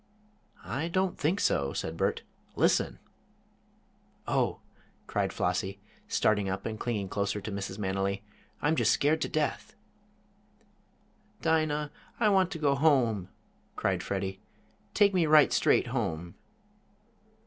"I 0.65 0.87
don't 0.87 1.15
think 1.15 1.39
so," 1.39 1.73
said 1.73 1.95
Bert. 1.95 2.23
"Listen!" 2.55 2.97
"Oh!" 4.27 4.57
cried 5.05 5.31
Flossie, 5.31 5.79
starting 6.07 6.49
up 6.49 6.65
and 6.65 6.79
clinging 6.79 7.07
closer 7.07 7.39
to 7.39 7.51
Mrs. 7.51 7.77
Manily, 7.77 8.23
"I'm 8.63 8.75
just 8.75 8.89
scared 8.91 9.21
to 9.21 9.29
death!" 9.29 9.75
"Dinah, 11.43 11.91
I 12.19 12.29
want 12.29 12.49
to 12.49 12.57
go 12.57 12.73
home," 12.73 13.29
cried 13.75 14.01
Freddie. 14.01 14.39
"Take 14.95 15.13
me 15.13 15.27
right 15.27 15.53
straight 15.53 15.85
home." 15.85 16.33